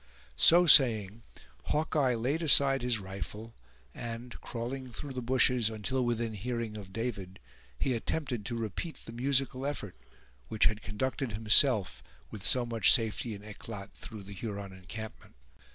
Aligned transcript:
So 0.37 0.65
saying, 0.65 1.21
Hawkeye 1.65 2.15
laid 2.15 2.41
aside 2.41 2.81
his 2.81 2.97
rifle; 2.99 3.53
and, 3.93 4.41
crawling 4.41 4.91
through 4.91 5.13
the 5.13 5.21
bushes 5.21 5.69
until 5.69 6.03
within 6.03 6.33
hearing 6.33 6.75
of 6.75 6.91
David, 6.91 7.37
he 7.77 7.93
attempted 7.93 8.43
to 8.47 8.57
repeat 8.57 8.97
the 9.05 9.11
musical 9.11 9.63
effort, 9.63 9.95
which 10.47 10.65
had 10.65 10.81
conducted 10.81 11.33
himself, 11.33 12.01
with 12.31 12.41
so 12.43 12.65
much 12.65 12.91
safety 12.91 13.35
and 13.35 13.45
eclat, 13.45 13.93
through 13.93 14.23
the 14.23 14.33
Huron 14.33 14.73
encampment. 14.73 15.35